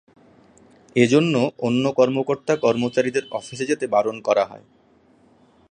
[0.95, 1.35] এ জন্য
[1.59, 4.65] অন্য কর্মকর্তা কর্মচারীদের অফিসে যেতে বারণ করা হয়।